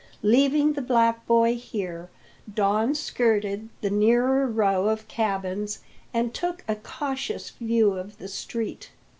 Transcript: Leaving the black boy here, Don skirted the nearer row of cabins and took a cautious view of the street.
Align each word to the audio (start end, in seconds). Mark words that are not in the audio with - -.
Leaving 0.23 0.73
the 0.73 0.81
black 0.81 1.27
boy 1.27 1.53
here, 1.55 2.09
Don 2.51 2.95
skirted 2.95 3.69
the 3.81 3.91
nearer 3.91 4.47
row 4.47 4.89
of 4.89 5.07
cabins 5.07 5.81
and 6.11 6.33
took 6.33 6.63
a 6.67 6.75
cautious 6.75 7.51
view 7.51 7.91
of 7.91 8.17
the 8.17 8.27
street. 8.27 8.89